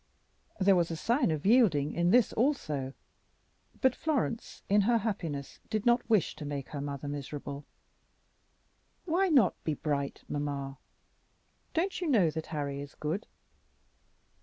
There 0.59 0.75
was 0.75 0.89
a 0.89 0.95
sign 0.95 1.29
of 1.29 1.45
yielding 1.45 1.91
in 1.93 2.09
this 2.09 2.33
also; 2.33 2.93
but 3.81 3.93
Florence 3.95 4.63
in 4.67 4.81
her 4.81 4.97
happiness 4.97 5.59
did 5.69 5.85
not 5.85 6.09
wish 6.09 6.35
to 6.37 6.43
make 6.43 6.69
her 6.69 6.81
mother 6.81 7.07
miserable, 7.07 7.65
"Why 9.05 9.29
not 9.29 9.63
be 9.63 9.75
bright, 9.75 10.23
mamma? 10.27 10.79
Don't 11.75 12.01
you 12.01 12.07
know 12.07 12.31
that 12.31 12.47
Harry 12.47 12.81
is 12.81 12.95
good?" 12.95 13.27